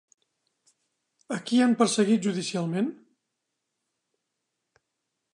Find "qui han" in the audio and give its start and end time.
1.49-1.75